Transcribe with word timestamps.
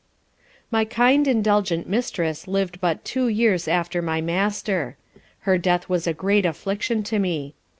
"_My 0.71 0.83
kind, 0.83 1.27
indulgent 1.27 1.87
Mistress 1.87 2.47
liv'd 2.47 2.81
but 2.81 3.05
two 3.05 3.27
years 3.27 3.67
after 3.67 4.01
my 4.01 4.19
Master. 4.19 4.97
Her 5.41 5.59
death 5.59 5.89
was 5.89 6.07
a 6.07 6.13
great 6.15 6.43
affliction 6.43 7.03
to 7.03 7.19
me. 7.19 7.53